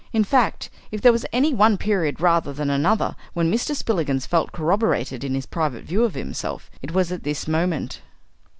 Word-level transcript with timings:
In 0.13 0.23
fact, 0.23 0.71
if 0.91 0.99
there 0.99 1.11
was 1.11 1.27
any 1.31 1.53
one 1.53 1.77
period 1.77 2.19
rather 2.19 2.51
than 2.51 2.71
another 2.71 3.15
when 3.35 3.51
Mr. 3.53 3.75
Spillikins 3.75 4.25
felt 4.25 4.51
corroborated 4.51 5.23
in 5.23 5.35
his 5.35 5.45
private 5.45 5.83
view 5.83 6.03
of 6.05 6.15
himself, 6.15 6.71
it 6.81 6.91
was 6.91 7.11
at 7.11 7.21
this 7.21 7.47
moment. 7.47 8.01